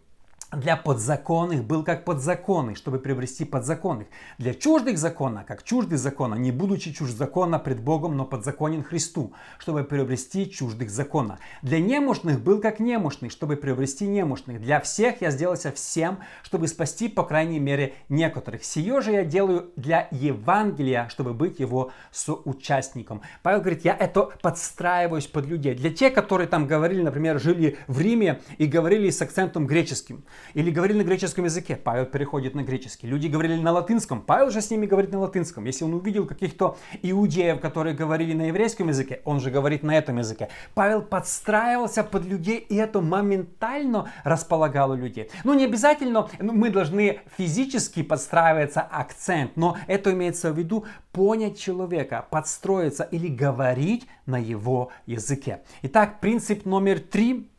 для 0.51 0.75
подзаконных 0.75 1.63
был 1.63 1.84
как 1.84 2.03
подзаконный, 2.03 2.75
чтобы 2.75 3.00
приобрести 3.00 3.46
подзаконных. 3.46 4.08
Для 4.38 4.53
чуждых 4.53 4.98
закона, 4.98 5.46
как 5.48 5.63
чуждый 5.63 5.98
закона, 5.98 6.36
не 6.36 6.51
будучи 6.51 6.91
чужд 6.91 7.17
закона 7.17 7.58
пред 7.58 7.79
Богом, 7.79 8.17
но 8.17 8.25
подзаконен 8.25 8.84
Христу, 8.84 9.34
чтобы 9.60 9.84
приобрести 9.84 10.50
чуждых 10.51 10.89
закона. 10.89 11.39
Для 11.62 11.79
немощных 11.79 12.41
был 12.41 12.60
как 12.60 12.79
немощный, 12.79 13.29
чтобы 13.29 13.55
приобрести 13.55 14.08
немощных. 14.08 14.62
Для 14.62 14.81
всех 14.81 15.22
я 15.22 15.31
сделался 15.31 15.72
всем, 15.72 16.20
чтобы 16.43 16.67
спасти, 16.67 17.08
по 17.08 17.24
крайней 17.24 17.60
мере, 17.60 17.93
некоторых. 18.10 18.65
Сие 18.65 19.01
же 19.01 19.12
я 19.12 19.24
делаю 19.24 19.72
для 19.77 20.10
Евангелия, 20.12 21.08
чтобы 21.10 21.34
быть 21.34 21.60
его 21.60 21.91
соучастником. 22.12 23.22
Павел 23.41 23.62
говорит, 23.62 23.86
я 23.86 23.96
это 23.96 24.24
подстраиваюсь 24.41 25.27
под 25.27 25.46
людей. 25.46 25.75
Для 25.75 25.91
тех, 25.91 26.13
которые 26.13 26.48
там 26.48 26.67
говорили, 26.67 27.01
например, 27.01 27.39
жили 27.39 27.77
в 27.88 28.01
Риме 28.01 28.41
и 28.58 28.65
говорили 28.65 29.10
с 29.10 29.22
акцентом 29.22 29.65
греческим. 29.65 30.25
Или 30.53 30.71
говорили 30.71 30.98
на 31.00 31.03
греческом 31.03 31.45
языке, 31.45 31.75
Павел 31.75 32.05
переходит 32.05 32.55
на 32.55 32.63
греческий. 32.63 33.07
Люди 33.07 33.27
говорили 33.27 33.55
на 33.55 33.71
латынском, 33.71 34.21
Павел 34.21 34.50
же 34.50 34.62
с 34.62 34.69
ними 34.69 34.86
говорит 34.86 35.12
на 35.12 35.19
латынском. 35.19 35.65
Если 35.65 35.83
он 35.83 35.93
увидел 35.93 36.25
каких-то 36.25 36.77
иудеев, 37.01 37.60
которые 37.60 37.95
говорили 37.95 38.33
на 38.33 38.43
еврейском 38.43 38.89
языке, 38.89 39.21
он 39.25 39.39
же 39.39 39.51
говорит 39.51 39.83
на 39.83 39.98
этом 39.98 40.17
языке. 40.17 40.50
Павел 40.74 41.01
подстраивался 41.01 42.03
под 42.03 42.25
людей, 42.25 42.57
и 42.57 42.75
это 42.75 43.01
моментально 43.01 44.12
располагало 44.24 44.93
людей. 44.93 45.29
Ну, 45.43 45.53
не 45.53 45.65
обязательно, 45.65 46.27
ну, 46.39 46.53
мы 46.53 46.69
должны 46.69 47.19
физически 47.38 48.03
подстраиваться 48.03 48.81
акцент, 48.81 49.57
но 49.57 49.77
это 49.88 50.12
имеется 50.13 50.51
в 50.51 50.57
виду 50.57 50.86
понять 51.12 51.60
человека, 51.60 52.25
подстроиться 52.29 53.03
или 53.03 53.27
говорить 53.27 54.07
на 54.25 54.38
его 54.38 54.91
языке. 55.05 55.62
Итак, 55.81 56.19
принцип 56.19 56.65
номер 56.65 57.00
три 57.00 57.50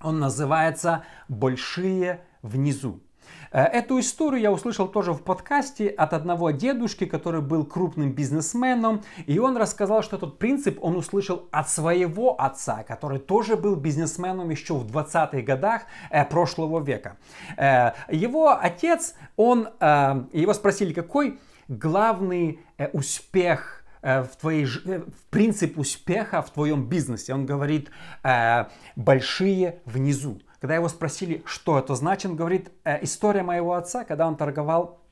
он 0.00 0.18
называется 0.18 1.04
«Большие 1.28 2.20
внизу». 2.42 3.00
Э, 3.50 3.62
эту 3.62 3.98
историю 4.00 4.40
я 4.40 4.52
услышал 4.52 4.88
тоже 4.88 5.12
в 5.12 5.22
подкасте 5.22 5.88
от 5.88 6.12
одного 6.12 6.50
дедушки, 6.50 7.06
который 7.06 7.40
был 7.40 7.64
крупным 7.64 8.12
бизнесменом, 8.12 9.02
и 9.26 9.38
он 9.38 9.56
рассказал, 9.56 10.02
что 10.02 10.16
этот 10.16 10.38
принцип 10.38 10.78
он 10.82 10.96
услышал 10.96 11.48
от 11.50 11.68
своего 11.68 12.40
отца, 12.40 12.82
который 12.82 13.18
тоже 13.18 13.56
был 13.56 13.76
бизнесменом 13.76 14.50
еще 14.50 14.74
в 14.74 14.86
20-х 14.86 15.40
годах 15.42 15.82
э, 16.10 16.24
прошлого 16.24 16.80
века. 16.80 17.16
Э, 17.56 17.92
его 18.10 18.56
отец, 18.58 19.14
он, 19.36 19.68
его 19.80 20.54
спросили, 20.54 20.92
какой 20.92 21.38
главный 21.68 22.60
успех 22.92 23.75
в, 24.02 24.36
твоей, 24.40 24.64
э, 24.64 25.00
в 25.00 25.24
принцип 25.30 25.78
успеха 25.78 26.42
в 26.42 26.50
твоем 26.50 26.88
бизнесе. 26.88 27.34
Он 27.34 27.46
говорит 27.46 27.90
э, 28.22 28.66
большие 28.96 29.80
внизу. 29.84 30.40
Когда 30.60 30.74
его 30.74 30.88
спросили, 30.88 31.42
что 31.44 31.78
это 31.78 31.94
значит, 31.94 32.30
он 32.30 32.36
говорит, 32.36 32.70
история 33.02 33.42
моего 33.42 33.74
отца, 33.74 34.04
когда 34.04 34.26
он 34.26 34.36
торговал 34.36 35.05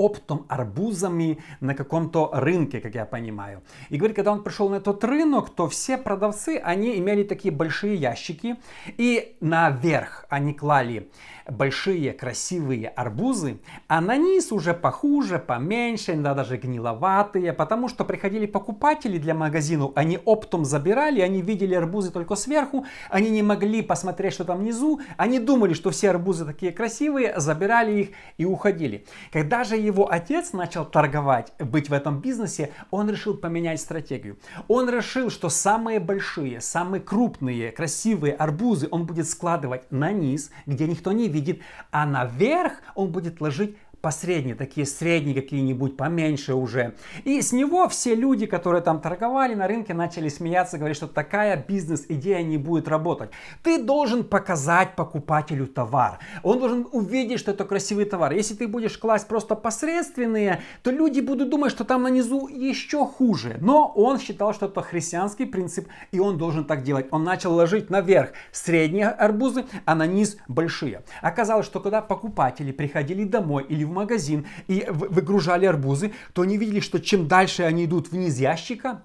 оптом 0.00 0.46
арбузами 0.48 1.38
на 1.60 1.74
каком-то 1.74 2.30
рынке, 2.32 2.80
как 2.80 2.94
я 2.94 3.04
понимаю. 3.04 3.62
И 3.90 3.98
говорит, 3.98 4.16
когда 4.16 4.32
он 4.32 4.42
пришел 4.42 4.70
на 4.70 4.76
этот 4.76 5.04
рынок, 5.04 5.50
то 5.50 5.68
все 5.68 5.98
продавцы, 5.98 6.58
они 6.64 6.98
имели 6.98 7.22
такие 7.22 7.52
большие 7.52 7.96
ящики, 7.96 8.56
и 8.96 9.36
наверх 9.40 10.24
они 10.30 10.54
клали 10.54 11.10
большие 11.50 12.12
красивые 12.12 12.88
арбузы, 12.88 13.58
а 13.88 14.00
на 14.00 14.16
низ 14.16 14.52
уже 14.52 14.72
похуже, 14.72 15.38
поменьше, 15.38 16.12
иногда 16.12 16.34
даже 16.34 16.56
гниловатые, 16.56 17.52
потому 17.52 17.88
что 17.88 18.04
приходили 18.04 18.46
покупатели 18.46 19.18
для 19.18 19.34
магазина, 19.34 19.90
они 19.94 20.18
оптом 20.24 20.64
забирали, 20.64 21.20
они 21.20 21.42
видели 21.42 21.74
арбузы 21.74 22.10
только 22.10 22.36
сверху, 22.36 22.86
они 23.10 23.30
не 23.30 23.42
могли 23.42 23.82
посмотреть, 23.82 24.32
что 24.32 24.44
там 24.44 24.60
внизу, 24.60 25.00
они 25.16 25.38
думали, 25.38 25.74
что 25.74 25.90
все 25.90 26.10
арбузы 26.10 26.46
такие 26.46 26.72
красивые, 26.72 27.38
забирали 27.38 27.92
их 27.92 28.08
и 28.38 28.44
уходили. 28.44 29.04
Когда 29.32 29.64
же 29.64 29.76
отец 30.10 30.52
начал 30.52 30.84
торговать, 30.84 31.52
быть 31.58 31.88
в 31.88 31.92
этом 31.92 32.20
бизнесе, 32.20 32.72
он 32.90 33.10
решил 33.10 33.36
поменять 33.36 33.80
стратегию. 33.80 34.38
Он 34.68 34.88
решил, 34.88 35.30
что 35.30 35.48
самые 35.48 36.00
большие, 36.00 36.60
самые 36.60 37.00
крупные, 37.00 37.72
красивые 37.72 38.34
арбузы 38.34 38.88
он 38.90 39.06
будет 39.06 39.28
складывать 39.28 39.90
на 39.90 40.12
низ, 40.12 40.50
где 40.66 40.86
никто 40.86 41.12
не 41.12 41.28
видит, 41.28 41.60
а 41.90 42.06
наверх 42.06 42.72
он 42.94 43.12
будет 43.12 43.40
ложить 43.40 43.76
посредние, 44.00 44.54
такие 44.54 44.86
средние 44.86 45.34
какие-нибудь, 45.34 45.96
поменьше 45.96 46.54
уже. 46.54 46.94
И 47.24 47.40
с 47.40 47.52
него 47.52 47.88
все 47.88 48.14
люди, 48.14 48.46
которые 48.46 48.82
там 48.82 49.00
торговали 49.00 49.54
на 49.54 49.66
рынке, 49.66 49.94
начали 49.94 50.28
смеяться, 50.28 50.78
говорить, 50.78 50.96
что 50.96 51.06
такая 51.06 51.62
бизнес-идея 51.68 52.42
не 52.42 52.58
будет 52.58 52.88
работать. 52.88 53.30
Ты 53.62 53.82
должен 53.82 54.24
показать 54.24 54.96
покупателю 54.96 55.66
товар. 55.66 56.18
Он 56.42 56.58
должен 56.58 56.86
увидеть, 56.92 57.40
что 57.40 57.50
это 57.50 57.64
красивый 57.64 58.04
товар. 58.04 58.32
Если 58.32 58.54
ты 58.54 58.66
будешь 58.66 58.96
класть 58.96 59.28
просто 59.28 59.54
посредственные, 59.54 60.62
то 60.82 60.90
люди 60.90 61.20
будут 61.20 61.50
думать, 61.50 61.72
что 61.72 61.84
там 61.84 62.04
внизу 62.04 62.48
еще 62.48 63.06
хуже. 63.06 63.56
Но 63.60 63.92
он 63.94 64.18
считал, 64.18 64.54
что 64.54 64.66
это 64.66 64.80
христианский 64.82 65.44
принцип, 65.44 65.88
и 66.12 66.20
он 66.20 66.38
должен 66.38 66.64
так 66.64 66.82
делать. 66.82 67.06
Он 67.10 67.24
начал 67.24 67.54
ложить 67.54 67.90
наверх 67.90 68.30
средние 68.52 69.08
арбузы, 69.08 69.64
а 69.84 69.94
на 69.94 70.06
низ 70.06 70.36
большие. 70.48 71.02
Оказалось, 71.20 71.66
что 71.66 71.80
когда 71.80 72.00
покупатели 72.00 72.72
приходили 72.72 73.24
домой 73.24 73.66
или 73.68 73.84
в 73.90 73.92
магазин 73.92 74.46
и 74.68 74.86
выгружали 74.88 75.66
арбузы, 75.66 76.12
то 76.32 76.42
они 76.42 76.56
видели, 76.56 76.80
что 76.80 76.98
чем 77.00 77.28
дальше 77.28 77.64
они 77.64 77.84
идут 77.84 78.10
вниз 78.10 78.38
ящика, 78.38 79.02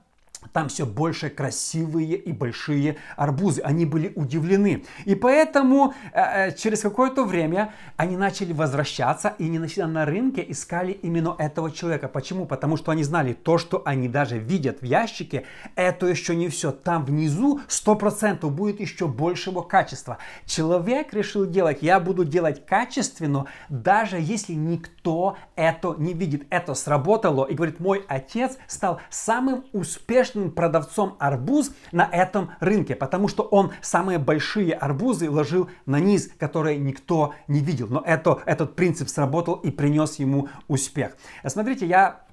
там 0.53 0.69
все 0.69 0.85
больше 0.85 1.29
красивые 1.29 2.15
и 2.15 2.31
большие 2.31 2.97
арбузы. 3.15 3.61
Они 3.61 3.85
были 3.85 4.11
удивлены. 4.15 4.83
И 5.05 5.15
поэтому 5.15 5.93
э, 6.13 6.49
э, 6.49 6.55
через 6.55 6.81
какое-то 6.81 7.23
время 7.25 7.73
они 7.97 8.17
начали 8.17 8.53
возвращаться 8.53 9.33
и 9.37 9.47
не 9.47 9.59
начали 9.59 9.83
на 9.83 10.05
рынке 10.05 10.45
искали 10.47 10.91
именно 10.91 11.35
этого 11.37 11.71
человека. 11.71 12.07
Почему? 12.07 12.45
Потому 12.45 12.77
что 12.77 12.91
они 12.91 13.03
знали, 13.03 13.33
то, 13.33 13.57
что 13.57 13.81
они 13.85 14.07
даже 14.07 14.37
видят 14.37 14.81
в 14.81 14.85
ящике, 14.85 15.45
это 15.75 16.07
еще 16.07 16.35
не 16.35 16.49
все. 16.49 16.71
Там 16.71 17.05
внизу 17.05 17.61
100% 17.67 18.49
будет 18.49 18.79
еще 18.79 19.07
большего 19.07 19.61
качества. 19.61 20.17
Человек 20.45 21.13
решил 21.13 21.45
делать, 21.45 21.79
я 21.81 21.99
буду 21.99 22.25
делать 22.25 22.65
качественно, 22.65 23.45
даже 23.69 24.17
если 24.19 24.53
никто 24.53 25.37
это 25.55 25.95
не 25.97 26.13
видит. 26.13 26.45
Это 26.49 26.73
сработало. 26.73 27.45
И 27.45 27.55
говорит, 27.55 27.79
мой 27.79 28.03
отец 28.07 28.57
стал 28.67 28.99
самым 29.09 29.65
успешным 29.73 30.34
успешным 30.35 30.51
продавцом 30.51 31.15
арбуз 31.19 31.71
на 31.91 32.07
этом 32.11 32.51
рынке, 32.59 32.95
потому 32.95 33.27
что 33.27 33.43
он 33.43 33.71
самые 33.81 34.19
большие 34.19 34.73
арбузы 34.73 35.29
ложил 35.29 35.69
на 35.85 35.99
низ, 35.99 36.29
которые 36.37 36.77
никто 36.77 37.33
не 37.47 37.61
видел. 37.61 37.87
Но 37.89 38.03
это, 38.05 38.39
этот 38.45 38.75
принцип 38.75 39.09
сработал 39.09 39.55
и 39.55 39.71
принес 39.71 40.19
ему 40.19 40.49
успех. 40.67 41.15
Смотрите, 41.45 41.85
я 41.85 42.24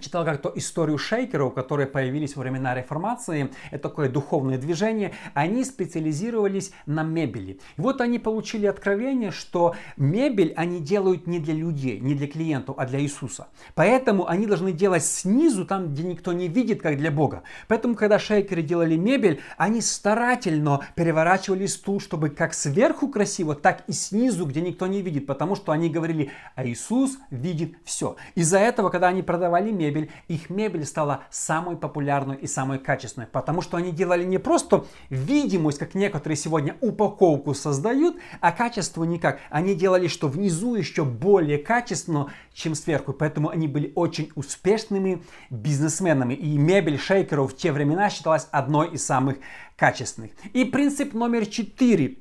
читал 0.00 0.24
как-то 0.24 0.52
историю 0.54 0.98
шейкеров, 0.98 1.54
которые 1.54 1.86
появились 1.86 2.36
во 2.36 2.42
времена 2.42 2.74
реформации. 2.74 3.50
Это 3.70 3.88
такое 3.88 4.08
духовное 4.08 4.58
движение. 4.58 5.12
Они 5.34 5.64
специализировались 5.64 6.72
на 6.86 7.02
мебели. 7.02 7.60
И 7.76 7.80
вот 7.80 8.00
они 8.00 8.18
получили 8.18 8.66
откровение, 8.66 9.30
что 9.30 9.74
мебель 9.96 10.52
они 10.56 10.80
делают 10.80 11.26
не 11.26 11.38
для 11.38 11.54
людей, 11.54 12.00
не 12.00 12.14
для 12.14 12.26
клиентов, 12.26 12.76
а 12.78 12.86
для 12.86 13.00
Иисуса. 13.00 13.48
Поэтому 13.74 14.26
они 14.26 14.46
должны 14.46 14.72
делать 14.72 15.04
снизу, 15.04 15.64
там, 15.66 15.92
где 15.92 16.02
никто 16.02 16.32
не 16.32 16.48
видит, 16.48 16.80
как 16.80 16.96
для 16.96 17.10
Бога. 17.10 17.42
Поэтому, 17.68 17.94
когда 17.94 18.18
шейкеры 18.18 18.62
делали 18.62 18.96
мебель, 18.96 19.40
они 19.56 19.80
старательно 19.80 20.80
переворачивали 20.94 21.66
стул, 21.66 22.00
чтобы 22.00 22.30
как 22.30 22.54
сверху 22.54 23.08
красиво, 23.08 23.54
так 23.54 23.84
и 23.86 23.92
снизу, 23.92 24.46
где 24.46 24.60
никто 24.60 24.86
не 24.86 25.02
видит. 25.02 25.26
Потому 25.26 25.56
что 25.56 25.72
они 25.72 25.90
говорили, 25.90 26.30
а 26.54 26.66
Иисус 26.66 27.18
видит 27.30 27.76
все. 27.84 28.16
Из-за 28.34 28.58
этого, 28.58 28.88
когда 28.88 29.08
они 29.08 29.22
продавали 29.22 29.70
мебель, 29.70 29.81
мебель, 29.82 30.10
их 30.28 30.48
мебель 30.48 30.84
стала 30.84 31.24
самой 31.30 31.76
популярной 31.76 32.36
и 32.36 32.46
самой 32.46 32.78
качественной, 32.78 33.26
потому 33.26 33.62
что 33.62 33.76
они 33.76 33.90
делали 33.90 34.24
не 34.24 34.38
просто 34.38 34.84
видимость, 35.10 35.78
как 35.78 35.94
некоторые 35.94 36.36
сегодня 36.36 36.76
упаковку 36.80 37.54
создают, 37.54 38.16
а 38.40 38.52
качество 38.52 39.02
никак. 39.04 39.40
Они 39.50 39.74
делали, 39.74 40.06
что 40.06 40.28
внизу 40.28 40.76
еще 40.76 41.04
более 41.04 41.58
качественно, 41.58 42.32
чем 42.54 42.74
сверху, 42.74 43.12
поэтому 43.12 43.48
они 43.48 43.66
были 43.66 43.92
очень 43.94 44.30
успешными 44.36 45.22
бизнесменами. 45.50 46.34
И 46.34 46.56
мебель 46.58 46.98
шейкеров 46.98 47.52
в 47.52 47.56
те 47.56 47.72
времена 47.72 48.08
считалась 48.10 48.46
одной 48.52 48.92
из 48.92 49.04
самых 49.04 49.38
качественных. 49.76 50.30
И 50.52 50.64
принцип 50.64 51.12
номер 51.12 51.46
четыре 51.46 52.18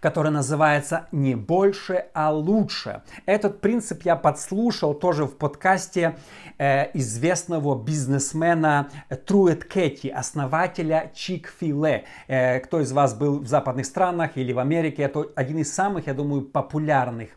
который 0.00 0.30
называется 0.30 1.06
«Не 1.12 1.34
больше, 1.34 2.06
а 2.14 2.32
лучше». 2.32 3.02
Этот 3.26 3.60
принцип 3.60 4.02
я 4.04 4.16
подслушал 4.16 4.94
тоже 4.94 5.24
в 5.24 5.36
подкасте 5.36 6.16
э, 6.58 6.90
известного 6.94 7.80
бизнесмена 7.80 8.88
Труэт 9.26 9.64
Кетти, 9.64 10.08
основателя 10.08 11.10
Чик-Филе. 11.14 12.04
Э, 12.28 12.60
кто 12.60 12.80
из 12.80 12.92
вас 12.92 13.14
был 13.14 13.40
в 13.40 13.46
западных 13.46 13.86
странах 13.86 14.32
или 14.36 14.52
в 14.52 14.58
Америке, 14.58 15.02
это 15.02 15.26
один 15.34 15.58
из 15.58 15.72
самых, 15.72 16.06
я 16.06 16.14
думаю, 16.14 16.42
популярных 16.42 17.30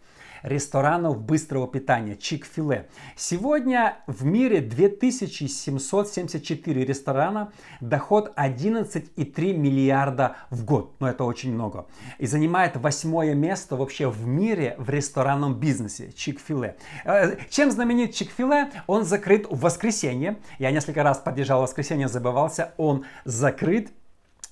ресторанов 0.45 1.19
быстрого 1.19 1.67
питания 1.67 2.15
Чик-филе. 2.15 2.87
Сегодня 3.15 3.97
в 4.07 4.23
мире 4.23 4.61
2774 4.61 6.85
ресторана, 6.85 7.51
доход 7.81 8.31
11,3 8.37 9.53
миллиарда 9.53 10.35
в 10.51 10.63
год. 10.63 10.93
Но 10.99 11.07
ну, 11.07 11.11
это 11.11 11.23
очень 11.23 11.51
много. 11.53 11.87
И 12.19 12.27
занимает 12.27 12.77
восьмое 12.77 13.33
место 13.33 13.75
вообще 13.75 14.07
в 14.09 14.27
мире 14.27 14.75
в 14.77 14.89
ресторанном 14.89 15.59
бизнесе 15.59 16.11
Чик-филе. 16.15 16.75
Э, 17.03 17.37
чем 17.49 17.71
знаменит 17.71 18.11
Чик-филе? 18.11 18.71
Он 18.87 19.03
закрыт 19.03 19.47
в 19.49 19.59
воскресенье. 19.59 20.37
Я 20.59 20.71
несколько 20.71 21.03
раз 21.03 21.17
подъезжал 21.17 21.59
в 21.59 21.63
воскресенье, 21.63 22.07
забывался. 22.07 22.73
Он 22.77 23.03
закрыт 23.25 23.91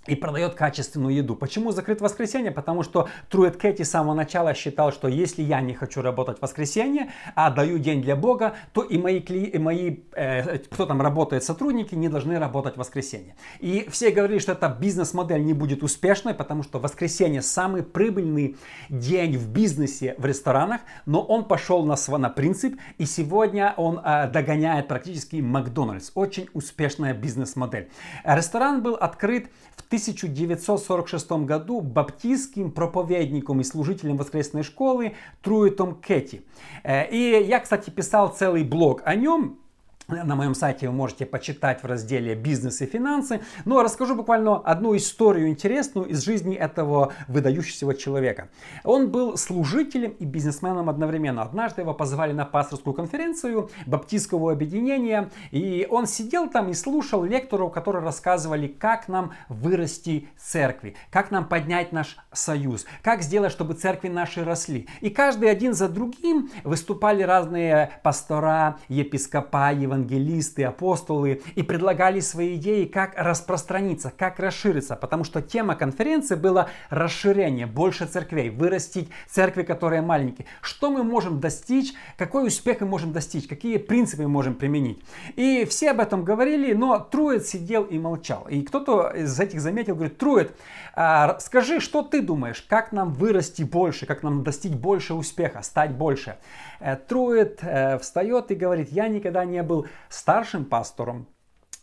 и 0.07 0.15
продает 0.15 0.55
качественную 0.55 1.15
еду. 1.15 1.35
Почему 1.35 1.71
закрыт 1.71 2.01
воскресенье? 2.01 2.51
Потому 2.51 2.83
что 2.83 3.07
Труэт 3.29 3.57
Кэти 3.57 3.83
с 3.83 3.91
самого 3.91 4.13
начала 4.13 4.53
считал, 4.53 4.91
что 4.91 5.07
если 5.07 5.41
я 5.41 5.61
не 5.61 5.73
хочу 5.73 6.01
работать 6.01 6.39
в 6.39 6.41
воскресенье, 6.41 7.11
а 7.35 7.49
даю 7.51 7.77
день 7.77 8.01
для 8.01 8.15
Бога, 8.15 8.55
то 8.73 8.81
и 8.81 8.97
мои, 8.97 9.19
кли... 9.19 9.43
и 9.43 9.57
мои 9.57 9.97
э, 10.13 10.59
кто 10.59 10.85
там 10.85 11.01
работает, 11.01 11.43
сотрудники, 11.43 11.95
не 11.95 12.09
должны 12.09 12.37
работать 12.39 12.75
в 12.75 12.77
воскресенье. 12.77 13.35
И 13.59 13.87
все 13.89 14.11
говорили, 14.11 14.39
что 14.39 14.51
эта 14.53 14.69
бизнес-модель 14.69 15.43
не 15.43 15.53
будет 15.53 15.83
успешной, 15.83 16.33
потому 16.33 16.63
что 16.63 16.79
воскресенье 16.79 17.41
самый 17.41 17.83
прибыльный 17.83 18.57
день 18.89 19.37
в 19.37 19.49
бизнесе 19.49 20.15
в 20.17 20.25
ресторанах, 20.25 20.81
но 21.05 21.21
он 21.21 21.45
пошел 21.45 21.85
на, 21.85 21.95
на 22.17 22.29
принцип, 22.29 22.75
и 22.97 23.05
сегодня 23.05 23.73
он 23.77 23.99
э, 24.03 24.29
догоняет 24.29 24.87
практически 24.87 25.37
Макдональдс. 25.37 26.11
Очень 26.15 26.49
успешная 26.53 27.13
бизнес-модель. 27.13 27.89
Ресторан 28.23 28.81
был 28.81 28.95
открыт 28.95 29.49
в 29.75 29.83
1946 29.93 31.31
году 31.45 31.79
баптистским 31.79 32.71
проповедником 32.71 33.61
и 33.61 33.63
служителем 33.63 34.17
воскресной 34.17 34.63
школы 34.63 35.13
Труитом 35.43 36.01
Кетти. 36.01 36.41
Э, 36.83 37.07
и 37.11 37.45
я, 37.45 37.59
кстати, 37.59 37.91
писал 37.91 38.29
целый 38.29 38.63
блог 38.63 39.03
о 39.05 39.13
нем, 39.13 39.59
на 40.07 40.35
моем 40.35 40.55
сайте 40.55 40.87
вы 40.87 40.93
можете 40.93 41.25
почитать 41.25 41.83
в 41.83 41.85
разделе 41.85 42.35
«Бизнес 42.35 42.81
и 42.81 42.85
финансы». 42.85 43.41
Но 43.65 43.81
расскажу 43.83 44.15
буквально 44.15 44.57
одну 44.57 44.95
историю 44.95 45.49
интересную 45.49 46.07
из 46.07 46.23
жизни 46.23 46.55
этого 46.55 47.13
выдающегося 47.27 47.97
человека. 47.97 48.49
Он 48.83 49.09
был 49.09 49.37
служителем 49.37 50.11
и 50.11 50.25
бизнесменом 50.25 50.89
одновременно. 50.89 51.41
Однажды 51.41 51.81
его 51.81 51.93
позвали 51.93 52.33
на 52.33 52.45
пасторскую 52.45 52.93
конференцию 52.93 53.69
баптистского 53.85 54.51
объединения. 54.51 55.29
И 55.51 55.87
он 55.89 56.07
сидел 56.07 56.49
там 56.49 56.69
и 56.69 56.73
слушал 56.73 57.23
лекторов, 57.23 57.71
которые 57.71 58.03
рассказывали, 58.03 58.67
как 58.67 59.07
нам 59.07 59.33
вырасти 59.49 60.27
церкви, 60.37 60.95
как 61.11 61.31
нам 61.31 61.47
поднять 61.47 61.91
наш 61.91 62.17
союз, 62.31 62.85
как 63.01 63.21
сделать, 63.21 63.51
чтобы 63.51 63.73
церкви 63.73 64.09
наши 64.09 64.43
росли. 64.43 64.87
И 65.01 65.09
каждый 65.09 65.49
один 65.49 65.73
за 65.73 65.87
другим 65.87 66.49
выступали 66.63 67.23
разные 67.23 67.91
пастора, 68.03 68.77
епископа, 68.89 69.71
евангелисты, 69.93 70.63
апостолы 70.63 71.41
и 71.55 71.63
предлагали 71.63 72.19
свои 72.19 72.55
идеи, 72.55 72.85
как 72.85 73.13
распространиться, 73.15 74.11
как 74.15 74.39
расшириться, 74.39 74.95
потому 74.95 75.23
что 75.23 75.41
тема 75.41 75.75
конференции 75.75 76.35
была 76.35 76.69
расширение, 76.89 77.65
больше 77.65 78.05
церквей, 78.05 78.49
вырастить 78.49 79.09
церкви, 79.29 79.63
которые 79.63 80.01
маленькие. 80.01 80.47
Что 80.61 80.89
мы 80.89 81.03
можем 81.03 81.39
достичь, 81.39 81.93
какой 82.17 82.47
успех 82.47 82.81
мы 82.81 82.87
можем 82.87 83.13
достичь, 83.13 83.47
какие 83.47 83.77
принципы 83.77 84.23
мы 84.23 84.29
можем 84.29 84.55
применить. 84.55 85.03
И 85.35 85.65
все 85.69 85.91
об 85.91 85.99
этом 85.99 86.23
говорили, 86.23 86.73
но 86.73 86.99
Трует 86.99 87.45
сидел 87.45 87.83
и 87.83 87.99
молчал. 87.99 88.47
И 88.49 88.61
кто-то 88.63 89.09
из 89.09 89.39
этих 89.39 89.61
заметил, 89.61 89.95
говорит, 89.95 90.17
Трует, 90.17 90.55
а, 90.95 91.39
скажи, 91.39 91.79
что 91.79 92.01
ты 92.01 92.21
думаешь, 92.21 92.61
как 92.61 92.91
нам 92.91 93.13
вырасти 93.13 93.63
больше, 93.63 94.05
как 94.05 94.23
нам 94.23 94.43
достичь 94.43 94.73
больше 94.73 95.13
успеха, 95.13 95.61
стать 95.61 95.91
больше. 95.91 96.37
Э, 96.79 96.97
Трует 96.97 97.59
э, 97.61 97.97
встает 97.99 98.51
и 98.51 98.55
говорит, 98.55 98.91
я 98.91 99.07
никогда 99.07 99.45
не 99.45 99.63
был 99.63 99.82
старшим 100.09 100.65
пастором, 100.65 101.27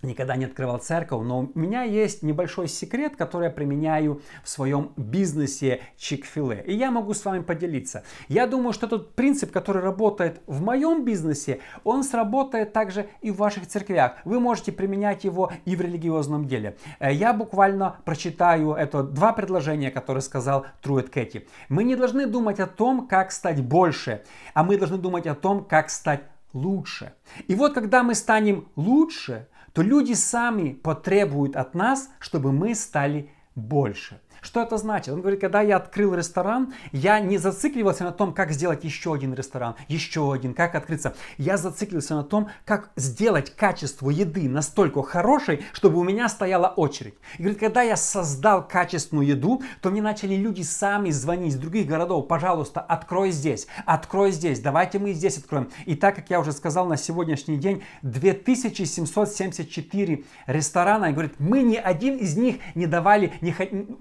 никогда 0.02 0.36
не 0.36 0.46
открывал 0.46 0.78
церковь, 0.78 1.22
но 1.24 1.50
у 1.54 1.58
меня 1.58 1.82
есть 1.82 2.22
небольшой 2.22 2.68
секрет, 2.68 3.16
который 3.16 3.44
я 3.44 3.50
применяю 3.50 4.22
в 4.42 4.48
своем 4.48 4.92
бизнесе 4.96 5.80
Чик-филе. 5.98 6.64
И 6.64 6.74
я 6.74 6.90
могу 6.90 7.12
с 7.12 7.24
вами 7.24 7.42
поделиться. 7.42 8.02
Я 8.28 8.46
думаю, 8.46 8.72
что 8.72 8.86
тот 8.86 9.14
принцип, 9.14 9.52
который 9.52 9.82
работает 9.82 10.40
в 10.46 10.62
моем 10.62 11.04
бизнесе, 11.04 11.60
он 11.84 12.02
сработает 12.02 12.72
также 12.72 13.08
и 13.20 13.30
в 13.30 13.36
ваших 13.36 13.66
церквях. 13.66 14.14
Вы 14.24 14.40
можете 14.40 14.72
применять 14.72 15.24
его 15.24 15.52
и 15.64 15.76
в 15.76 15.80
религиозном 15.80 16.46
деле. 16.46 16.76
Э, 16.98 17.12
я 17.12 17.32
буквально 17.34 17.96
прочитаю 18.04 18.72
это 18.72 19.02
два 19.02 19.32
предложения, 19.32 19.90
которые 19.90 20.22
сказал 20.22 20.66
Труэт 20.82 21.10
Кэти. 21.10 21.46
Мы 21.68 21.84
не 21.84 21.96
должны 21.96 22.26
думать 22.26 22.58
о 22.60 22.66
том, 22.66 23.06
как 23.06 23.32
стать 23.32 23.62
больше, 23.62 24.22
а 24.54 24.64
мы 24.64 24.78
должны 24.78 24.96
думать 24.96 25.26
о 25.26 25.34
том, 25.34 25.64
как 25.64 25.90
стать 25.90 26.22
лучше. 26.52 27.14
И 27.48 27.54
вот 27.54 27.74
когда 27.74 28.02
мы 28.02 28.14
станем 28.14 28.68
лучше, 28.76 29.48
то 29.72 29.82
люди 29.82 30.14
сами 30.14 30.72
потребуют 30.72 31.56
от 31.56 31.74
нас, 31.74 32.10
чтобы 32.18 32.52
мы 32.52 32.74
стали 32.74 33.30
больше. 33.54 34.20
Что 34.40 34.62
это 34.62 34.78
значит? 34.78 35.12
Он 35.12 35.20
говорит, 35.20 35.40
когда 35.40 35.60
я 35.60 35.76
открыл 35.76 36.14
ресторан, 36.14 36.72
я 36.92 37.20
не 37.20 37.38
зацикливался 37.38 38.04
на 38.04 38.12
том, 38.12 38.32
как 38.32 38.52
сделать 38.52 38.84
еще 38.84 39.14
один 39.14 39.34
ресторан, 39.34 39.74
еще 39.88 40.32
один, 40.32 40.54
как 40.54 40.74
открыться. 40.74 41.14
Я 41.36 41.56
зациклился 41.56 42.14
на 42.14 42.24
том, 42.24 42.48
как 42.64 42.90
сделать 42.96 43.54
качество 43.54 44.10
еды 44.10 44.48
настолько 44.48 45.02
хорошей, 45.02 45.64
чтобы 45.72 45.98
у 45.98 46.04
меня 46.04 46.28
стояла 46.28 46.68
очередь. 46.68 47.14
И 47.38 47.42
говорит, 47.42 47.60
когда 47.60 47.82
я 47.82 47.96
создал 47.96 48.66
качественную 48.66 49.26
еду, 49.26 49.62
то 49.80 49.90
мне 49.90 50.02
начали 50.02 50.34
люди 50.34 50.62
сами 50.62 51.10
звонить 51.10 51.54
из 51.54 51.56
других 51.56 51.86
городов, 51.86 52.28
пожалуйста, 52.28 52.80
открой 52.80 53.30
здесь, 53.30 53.66
открой 53.86 54.32
здесь, 54.32 54.60
давайте 54.60 54.98
мы 54.98 55.12
здесь 55.12 55.38
откроем. 55.38 55.70
И 55.86 55.94
так, 55.94 56.16
как 56.16 56.30
я 56.30 56.40
уже 56.40 56.52
сказал, 56.52 56.86
на 56.86 56.96
сегодняшний 56.96 57.56
день 57.56 57.82
2774 58.02 60.24
ресторана, 60.46 61.06
и 61.06 61.12
говорит, 61.12 61.34
мы 61.38 61.62
ни 61.62 61.76
один 61.76 62.16
из 62.16 62.36
них 62.36 62.56
не 62.74 62.86
давали, 62.86 63.32
не, 63.40 63.54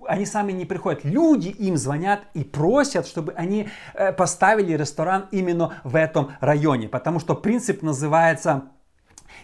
они 0.08 0.26
сами 0.30 0.54
не 0.54 0.66
приходят. 0.66 1.04
Люди 1.04 1.50
им 1.50 1.76
звонят 1.76 2.22
и 2.34 2.44
просят, 2.44 3.06
чтобы 3.06 3.34
они 3.34 3.68
э, 3.94 4.14
поставили 4.14 4.74
ресторан 4.74 5.26
именно 5.32 5.74
в 5.84 5.96
этом 5.96 6.32
районе. 6.40 6.88
Потому 6.88 7.20
что 7.20 7.36
принцип 7.36 7.82
называется 7.82 8.70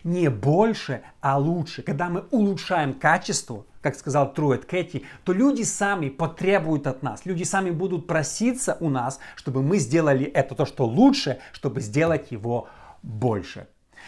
не 0.04 0.30
больше, 0.30 1.02
а 1.20 1.38
лучше. 1.38 1.82
Когда 1.82 2.10
мы 2.10 2.26
улучшаем 2.32 2.94
качество, 2.94 3.66
как 3.82 3.96
сказал 3.96 4.34
Труэт 4.34 4.66
Кэти, 4.66 5.04
то 5.24 5.34
люди 5.34 5.64
сами 5.64 6.10
потребуют 6.10 6.88
от 6.88 7.04
нас. 7.04 7.26
Люди 7.26 7.44
сами 7.44 7.72
будут 7.72 8.08
проситься 8.08 8.78
у 8.80 8.90
нас, 8.90 9.20
чтобы 9.36 9.62
мы 9.62 9.78
сделали 9.78 10.26
это 10.26 10.56
то, 10.56 10.66
что 10.66 10.86
лучше, 10.86 11.40
чтобы 11.52 11.82
сделать 11.82 12.32
его 12.32 12.68
больше. 13.04 13.68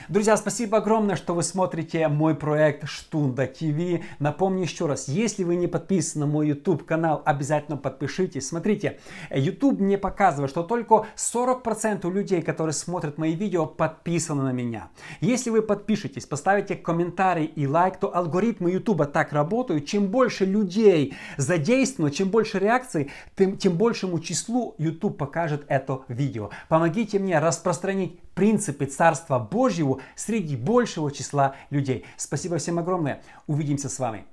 Друзья, 0.10 0.38
спасибо 0.38 0.78
огромное, 0.78 1.18
что 1.18 1.34
вы 1.34 1.44
смотрите 1.44 2.08
мой 2.08 2.34
проект 2.34 2.88
Штунда 2.88 3.46
ТВ. 3.46 4.06
Напомню 4.20 4.62
еще 4.62 4.86
раз, 4.86 5.10
если 5.10 5.44
вы 5.44 5.58
не 5.58 5.68
подписаны 5.68 6.26
на 6.26 6.32
мой 6.32 6.48
YouTube 6.48 6.86
канал, 6.86 7.22
обязательно 7.26 7.76
подпишитесь. 7.76 8.48
Смотрите, 8.48 9.00
YouTube 9.30 9.82
мне 9.82 9.98
показывает, 9.98 10.50
что 10.50 10.64
только 10.64 11.08
40% 11.18 12.10
людей, 12.10 12.42
которые 12.42 12.74
смотрят 12.74 13.18
мои 13.18 13.36
видео, 13.36 13.66
подписаны 13.66 14.44
на 14.44 14.52
меня. 14.54 14.90
Если 15.20 15.50
вы 15.50 15.62
подпишетесь, 15.62 16.26
поставите 16.26 16.76
комментарий 16.76 17.46
и 17.46 17.68
лайк, 17.68 17.98
то 17.98 18.16
алгоритмы 18.16 18.72
YouTube 18.72 19.12
так 19.12 19.34
работают. 19.34 19.86
Чем 19.88 20.08
больше 20.08 20.46
людей 20.46 21.16
задействовано, 21.36 22.14
чем 22.14 22.30
больше 22.30 22.60
реакций, 22.60 23.12
тем, 23.36 23.58
тем 23.58 23.74
большему 23.76 24.20
числу 24.20 24.76
YouTube 24.78 25.18
покажет 25.18 25.66
это 25.68 26.02
видео. 26.08 26.50
Помогите 26.70 27.20
мне 27.20 27.40
распространить 27.40 28.22
принципы 28.38 28.86
Царства 28.86 29.39
Божьего 29.39 30.00
среди 30.15 30.56
большего 30.56 31.12
числа 31.12 31.56
людей. 31.71 32.06
Спасибо 32.17 32.60
всем 32.60 32.78
огромное. 32.78 33.23
Увидимся 33.47 33.89
с 33.89 33.97
вами 33.97 34.26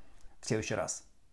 в 0.43 0.47
следующий 0.47 0.75
раз. 0.75 1.05